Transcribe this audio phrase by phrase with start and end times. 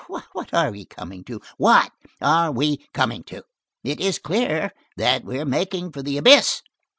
[0.07, 1.41] What are we coming to?
[1.57, 1.91] What
[2.23, 3.43] are we coming to?
[3.83, 6.63] It is clear that we are making for the abyss.